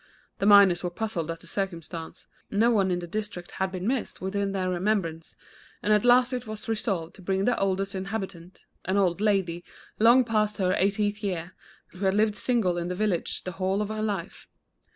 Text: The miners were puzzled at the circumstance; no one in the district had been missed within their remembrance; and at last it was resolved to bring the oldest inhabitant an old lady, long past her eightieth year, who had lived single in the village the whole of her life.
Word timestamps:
The 0.39 0.47
miners 0.47 0.83
were 0.83 0.89
puzzled 0.89 1.29
at 1.29 1.41
the 1.41 1.45
circumstance; 1.45 2.25
no 2.49 2.71
one 2.71 2.89
in 2.89 2.97
the 2.97 3.05
district 3.05 3.51
had 3.51 3.71
been 3.71 3.85
missed 3.85 4.19
within 4.19 4.51
their 4.51 4.67
remembrance; 4.67 5.35
and 5.83 5.93
at 5.93 6.03
last 6.03 6.33
it 6.33 6.47
was 6.47 6.67
resolved 6.67 7.13
to 7.17 7.21
bring 7.21 7.45
the 7.45 7.55
oldest 7.59 7.93
inhabitant 7.93 8.65
an 8.85 8.97
old 8.97 9.21
lady, 9.21 9.63
long 9.99 10.23
past 10.25 10.57
her 10.57 10.73
eightieth 10.73 11.21
year, 11.23 11.51
who 11.89 11.99
had 12.05 12.15
lived 12.15 12.35
single 12.35 12.79
in 12.79 12.87
the 12.87 12.95
village 12.95 13.43
the 13.43 13.51
whole 13.51 13.79
of 13.79 13.89
her 13.89 14.01
life. 14.01 14.47